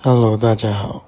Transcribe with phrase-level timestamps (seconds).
[0.00, 1.02] Hello，大家好，